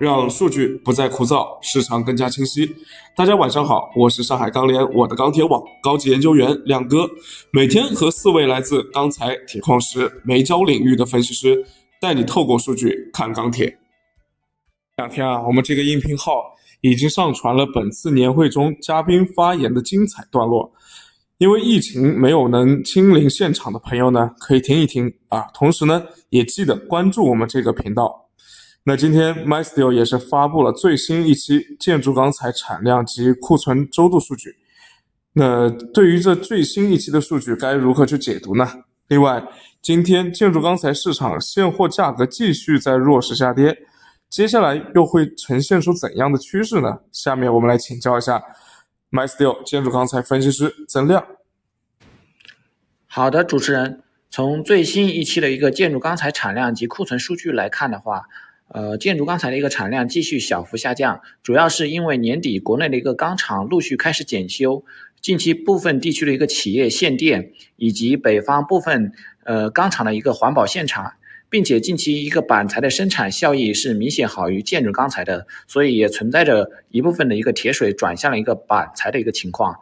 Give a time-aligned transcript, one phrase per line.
[0.00, 2.74] 让数据不再枯燥，市场更加清晰。
[3.14, 7.06] 大家晚上好，我是上海钢联我的钢铁网高级研究员亮哥，
[7.52, 11.66] 每天和四位来自钢材、铁矿石、煤焦领域的分析师，
[12.00, 13.76] 带你透过数据看钢铁。
[14.96, 16.44] 两天啊，我们这个音频号
[16.80, 20.72] 已经上传了本次年会中嘉宾发言的精彩段落。
[21.36, 25.42] 因为疫情没有能亲临现场的朋友呢，可以听一听啊。
[25.52, 28.19] 同时呢，也记得关注我们这个频道。
[28.84, 34.56] 那今天 MySteel 也是发布了最新一期建筑钢材产量及库存周度数据。
[35.34, 38.66] 那对于这最新一期的数据，该如何去解读呢？
[39.08, 39.42] 另外，
[39.82, 43.76] 今天建筑钢材市场现货价格继续在弱势下跌，
[44.28, 47.00] 接下来又会呈现出怎样的趋势呢？
[47.12, 48.42] 下面我们来请教一下。
[49.12, 51.26] MySteel 建筑钢材分析师曾亮，
[53.08, 58.28] 好的，主持人，从最新一期的一个建筑钢材产量及库存数据来看的话，
[58.72, 64.84] 呃，建筑钢材的一个产量继续小幅下降，主要是因为年底国内的一个钢厂陆续开始检修，
[65.20, 69.12] 近期部分地区的一个企业限电，以及北方部分
[69.44, 71.14] 呃钢厂的一个环保限产。
[71.52, 79.74] 并且近期一个板材的生产效益是明显好于建筑钢材的，所以也存在着一部分的一个铁水转向了一个板材的一个情况。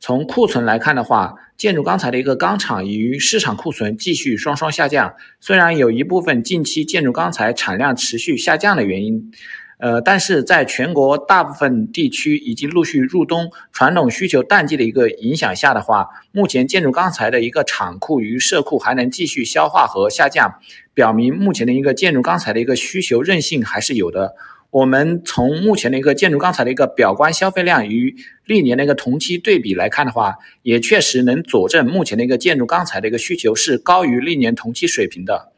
[0.00, 9.32] 从库存来看的话，建筑钢材的一个钢厂与市场库存继续双双下降，虽然有一部分近期建筑钢材产量持续下降的原因。
[9.80, 20.52] 呃，但是在全国大部分地区已经陆续入冬，传统需求淡季的一个影响下的话，目前建筑钢材的一个厂库与社库还能继续消化和下降，
[20.94, 24.34] 表明目前的一个建筑钢材的一个需求韧性还是有的。
[24.70, 35.52] 我们从目前的一个建筑钢材的一个表观消费量与历年的一个同期对比来看的话，也确实能佐证目前的一个建筑钢材的一个需求是高于历年同期水平的。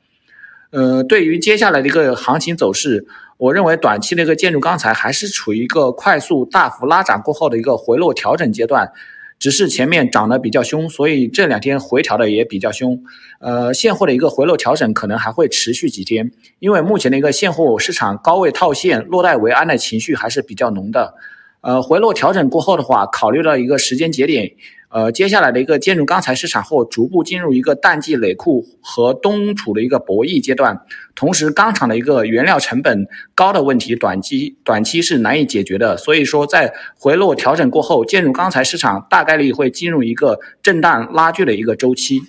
[0.70, 3.06] 呃，对于接下来的一个行情走势。
[3.36, 8.93] 我认为短期的一个建筑钢材还是处于一个快速大幅拉涨过后的一个回落调整阶段，
[9.40, 13.02] 只是前面涨得比较凶，所以这两天回调的也比较凶。
[13.40, 21.14] 呃，现货的一个回落调整可能还会持续几天，因为目前的一个现货市场高位套现、落袋为安的情绪还是比较浓的。
[21.60, 24.53] 呃，回落调整过后的话，考虑到一个时间节点。
[24.88, 30.81] 呃，接下来的一个建筑钢材市场或逐步进入一个淡季累库和冬储的一个博弈阶段，
[31.15, 33.06] 同时钢厂的一个原料成本
[33.37, 35.97] 高的问题，短期短期是难以解决的。
[35.97, 42.20] 所以说，在回落调整过后，建筑钢材市场大概率会进入一个震荡拉锯的一个周期。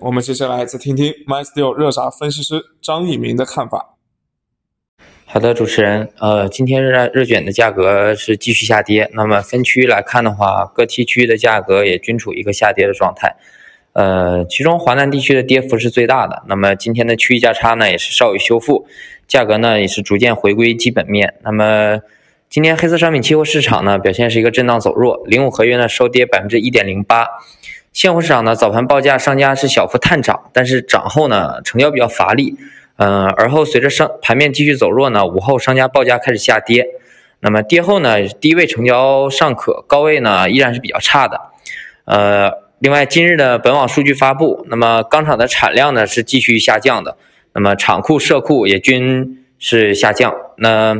[0.00, 3.96] 我们接下来再听听 MySteel 热轧分析师张一鸣的看法。
[5.34, 9.08] 好的，主持人，呃，今天热热卷的价格是继续下跌。
[9.14, 13.36] 那么分区来看的话，各 T 区的价格也均处一个下跌的状态。
[13.94, 16.42] 呃，其中华南地区的跌幅是最大的。
[16.48, 18.86] 那么今天的区域价差呢，也是稍有修复，
[19.26, 21.32] 价格呢也是逐渐回归基本面。
[21.42, 22.00] 那么
[22.50, 27.26] 今天黑色商品期货市场呢，表现是一个震荡走弱，零五合约呢收跌百分之一点零八。
[27.94, 32.54] 现货市场呢，早盘报价商家是小幅探涨，但是涨后呢，成交比较乏力。
[33.04, 36.86] 嗯，而后随着上盘面继续走弱呢，午后商家报价开始下跌，
[37.40, 41.40] 那么跌后呢，低位成交尚可，高位呢依然是比较差的。
[42.04, 47.16] 呃，另外今日的本网数据发布，那么钢厂的产量呢是继续下降的，
[47.54, 50.32] 那么厂库、社库也均是下降。
[50.58, 50.96] 那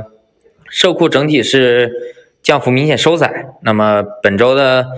[0.68, 3.46] 社库整体是降幅明显收窄。
[3.62, 4.88] 那么本周的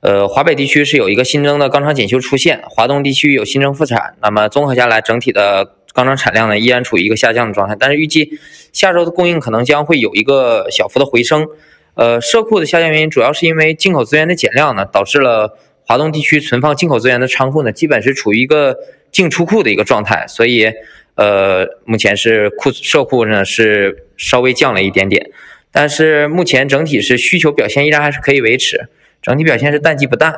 [0.00, 4.16] 呃华北地区是有一个新增的钢厂检修出现，华东地区有新增复产。
[4.20, 5.74] 那么综合下来，整体的。
[5.98, 8.38] 钢厂产量呢依然处于一个下降的状态，但是预计
[8.72, 11.44] 下周的供应可能将会有一个小幅的回升。
[11.94, 18.76] 呃，社库的下降原因主要是因为进口资源的减量呢，导致了华东地区存放进口资源的仓库呢基本是处于一个
[19.10, 20.70] 进出库的一个状态，所以
[21.16, 25.30] 呃目前是库社库呢是稍微降了一点点，
[25.72, 28.88] 但是目前整体是需求表现依然还是可以维持，
[29.20, 30.32] 整体表现是淡季不淡。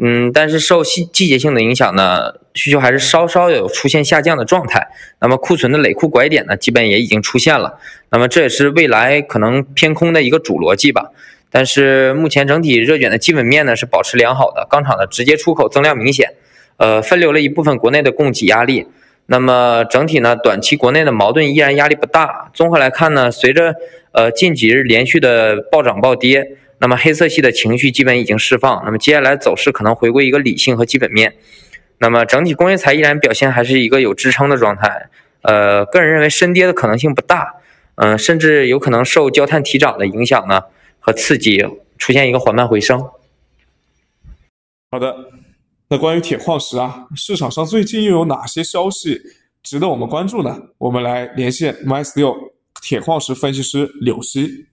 [0.00, 4.86] 嗯，但是受季季节性的影响呢，需求还是稍稍有出现下降的状态。
[5.20, 7.80] 那么库存的累库拐点呢，基本也已经出现了。
[8.10, 11.10] 那么这也是未来可能偏空的一个主逻辑吧。
[11.50, 16.34] 但是目前整体热卷的基本面呢是保持良好的，钢厂的直接出口增量明显，
[16.76, 18.86] 呃，分流了一部分国内的供给压力。
[19.26, 22.52] 那么整体呢，短期国内的矛盾依然压力不大。
[22.54, 23.74] 综合来看呢，随着
[24.12, 26.52] 呃近几日连续的暴涨暴跌。
[26.80, 31.34] 那么黑色系的情绪基本已经释放，那么接下来走势可能回归一个理性和基本面。
[31.98, 35.10] 那么整体工业材依然表现还是一个有支撑的状态。
[35.42, 37.54] 呃，个人认为深跌的可能性不大，
[37.96, 40.62] 嗯，甚至有可能受焦炭提涨的影响呢
[41.00, 41.64] 和刺激，
[41.96, 43.00] 出现一个缓慢回升。
[44.90, 45.14] 好的，
[45.88, 49.20] 那关于铁矿石啊，市场上最近又有哪些消息
[49.62, 50.56] 值得我们关注呢？
[50.78, 52.52] 我们来连线 mys 六。
[52.80, 54.66] 铁矿石分析师柳溪。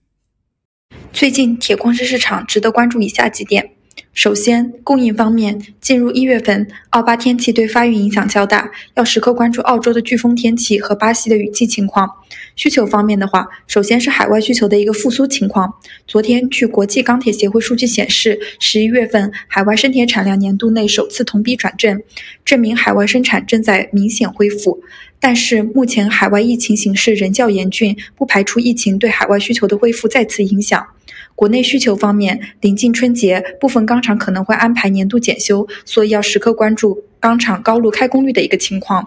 [1.16, 3.70] 最近铁矿石市场值得关注以下几点。
[4.12, 12.06] 首先，供应方面，进入一月份，澳巴天气对发育影响较大，要时刻关注澳洲的飓风天气和巴西的雨季情况。
[12.54, 15.72] 需求方面的话，首先是海外需求的一个复苏情况。
[16.06, 22.02] 昨天，据国际钢铁协会数据显示，十一月份海外生铁产量年度内首次同比转正，
[22.44, 24.82] 证明海外生产正在明显恢复。
[25.26, 30.86] 但是，目前海外疫情形势仍较严峻，不排除疫情对海外需求的恢复再次影响。
[31.34, 39.04] 国内需求方面，临近春节，部分钢厂可能会安排年度检修，所以要时刻关注钢厂高炉开工率的一个情况。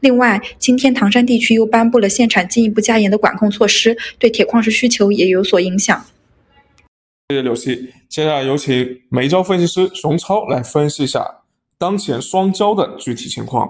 [0.00, 6.02] 另外，今天唐山地区又颁布了限产进一步加严的管控措施，对铁矿石需求也有所影响。
[7.28, 11.22] 谢谢柳溪，接下来有请煤焦分析师熊超来分析一下
[11.76, 13.68] 当前双焦的具体情况。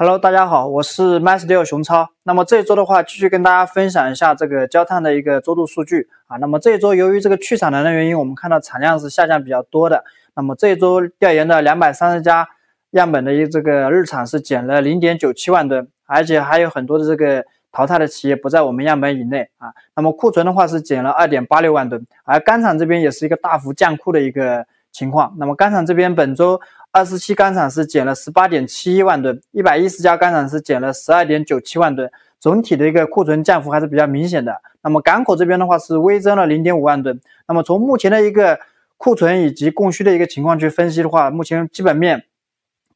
[0.00, 2.08] Hello，大家好，我是 MySteel 熊超。
[2.22, 6.36] 那么这一周的话，继续跟大家分享一下这个焦炭的一个周度数据啊。
[6.36, 10.04] 那么这一周由于这个去产能的原因，我们看到产量是下降比较多的。
[10.36, 12.48] 那么这一周调研的两百三十家
[12.92, 19.72] 样本的一这个日产是减了零点九七万吨，而且还有很多的这个淘汰的企业不在我们样本以内啊。
[19.96, 25.34] 那么库存的话是减了二点八六万吨，而钢厂这边也是一个大幅降库的一个情况。
[25.38, 26.60] 那么钢厂这边本周。
[26.98, 32.10] 二十七钢厂是减了十八点七一万吨，一百一十家钢厂是减了十二点九七万吨，
[32.40, 34.60] 总体的一个库存降幅还是比较明显的。
[34.82, 37.20] 那么港口这边的话是微增了零点五万吨。
[37.46, 38.58] 那么从目前的一个
[38.96, 42.24] 库存以及供需的一个情况去分析的话，目前基本面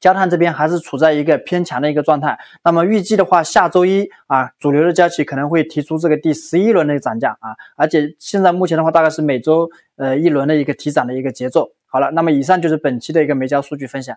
[0.01, 2.37] 焦炭这边还是处在一个偏强的一个状态。
[2.65, 11.71] 那么预计的话，下周一啊，主流的焦企可能会提出这个第十一轮的涨价啊，而且现在目前的话，大概是每周呃一轮的一个提涨的一个节奏。
[11.93, 14.17] 好了，那么以上就是本期的一个煤焦数据分享。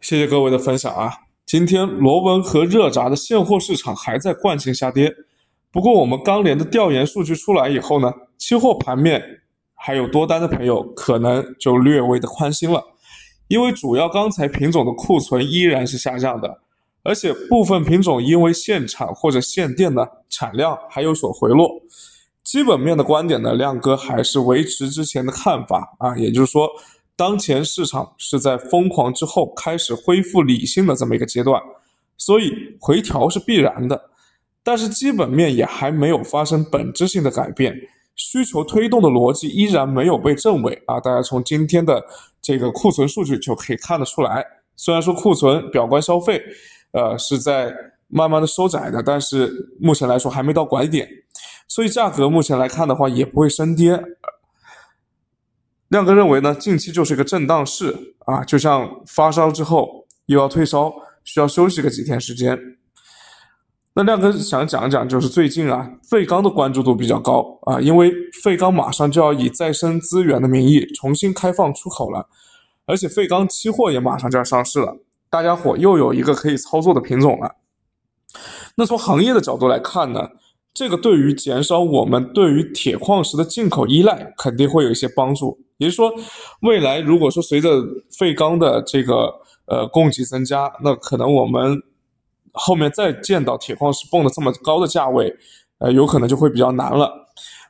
[0.00, 1.12] 谢谢各位的分享啊！
[1.44, 5.12] 今天螺纹和热轧的现货市场还在惯性下跌，
[5.72, 9.40] 不过我们钢联的调研数据出来以后呢，期货盘面
[9.74, 12.80] 还有多单的朋友可能就略微的宽心了，
[13.48, 16.60] 因为主要钢材品种的库存依然是下降的，
[17.02, 21.82] 而且部分品种因为限产或者限电呢，产量还有所回落。
[22.48, 26.66] 基本面的观点呢，亮哥还是维持之前的看法啊，也就是说，
[27.14, 31.62] 当前市场是在疯狂之后开始恢复理性的这么一个阶段，
[32.16, 32.50] 所以
[32.80, 34.00] 回调是必然的，
[34.62, 37.74] 但是基本面也还没有发生本质性的改变，
[38.16, 42.02] 需求推动的逻辑依然没有被证伪啊，大家从今天的
[42.40, 44.42] 这个库存数据就可以看得出来，
[44.74, 46.42] 虽然说库存表观消费，
[46.92, 47.70] 呃是在
[48.06, 51.06] 慢慢的收窄的，但是目前来说还没到拐点。
[51.68, 54.02] 所以价格目前来看的话，也不会升跌。
[55.88, 60.92] 亮哥认为呢，近期就是一个震荡市啊，就像发烧之后又要退烧，
[61.24, 62.58] 需要休息个几天时间。
[63.94, 68.12] 那亮哥想讲讲，就是最近啊，废钢的关注度比较高啊，因为
[68.42, 72.28] 废钢马上就要以再生资源的名义重新开放出口了，
[72.86, 74.98] 而且废钢期货也马上就要上市了，
[75.28, 77.56] 大家伙又有一个可以操作的品种了。
[78.76, 80.30] 那从行业的角度来看呢？
[80.78, 85.58] 这个对于减少我们对于铁矿石的进口依赖肯定会有一些帮助。
[85.78, 86.12] 也就是说，
[86.62, 87.82] 未来如果说随着
[88.16, 89.34] 废钢的这个
[89.66, 91.82] 呃供给增加，那可能我们
[92.52, 95.34] 后面再见到铁矿石蹦的这么高的价位，
[95.78, 97.12] 呃，有可能就会比较难了。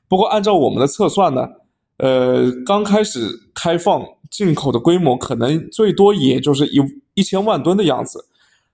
[0.06, 1.48] 不过按照我们的测算呢，
[1.96, 6.78] 呃，刚开始开放进口的规模可能最多也就是一
[7.14, 8.27] 一千万吨的样子。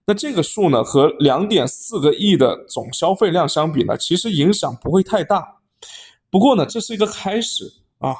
[0.06, 5.56] 那这个数呢，和两点四个亿的总消费量相比呢，其实影响不会太大。
[6.30, 7.64] 不过呢，这是一个开始
[7.98, 8.14] 啊。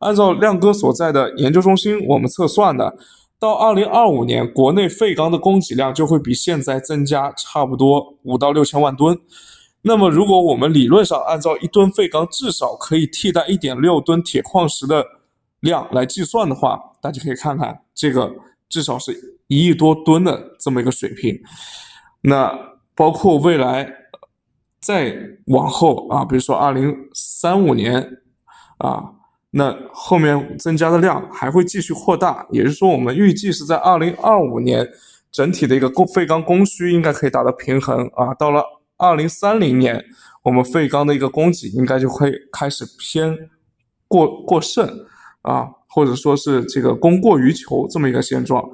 [0.00, 2.94] 按照亮哥所在的研究中心，我们测算的，
[3.38, 9.18] 到二零二五年，国内废钢的供给量就会比现在增加差不多五到六千万吨。
[9.80, 15.02] 那么，如果我们理论上按照一吨废钢至少可以替代一点六吨铁矿石的
[15.60, 18.30] 量来计算的话，大家可以看看这个
[18.68, 19.39] 至少是。
[19.50, 21.36] 一亿多吨的这么一个水平，
[22.20, 22.56] 那
[22.94, 23.92] 包括未来
[24.80, 25.12] 再
[25.46, 28.00] 往后啊，比如说二零三五年
[28.78, 29.10] 啊，
[29.50, 34.88] 那后面增加的量还会继续扩大，也就是说，我们预计是在二零二五年
[35.32, 38.62] 整体的一个供废钢供需应该可以达到平衡啊，到了
[38.98, 40.04] 二零三零年，
[40.44, 43.36] 我们废钢的一个供给应该就会开始偏
[44.06, 44.88] 过过剩
[45.42, 48.64] 啊，或者说是这个供过于求这么一个现状。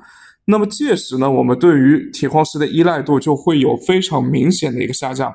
[0.48, 5.34] 那么届时呢，我们对于铁矿石的依赖度就会有非常明显的一个下降，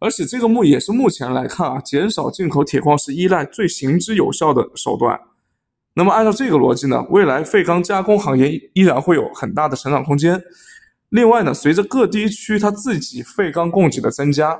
[0.00, 5.20] 而且这个目也是目前来看啊，减少进口铁矿石依赖最行之有效的手段。
[5.94, 10.42] 那么按照这个逻辑呢，未来废钢加工行业依然会有很大的成长空间。
[11.10, 14.58] 另外呢，随着各地区它自己废钢供给的增加，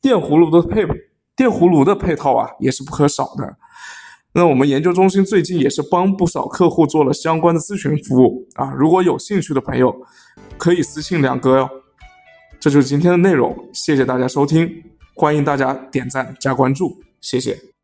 [0.00, 0.86] 电葫芦的配
[1.34, 3.56] 电葫芦的配套啊也是不可少的。
[4.34, 9.94] 那我们研究中心最近也是帮不少客户做了相关的咨询服务啊，如果有兴趣的朋友，
[10.56, 11.68] 可以私信两哥哟。
[12.58, 14.70] 这就是今天的内容，谢谢大家收听，
[15.14, 17.71] 欢迎大家点赞加关注，谢谢。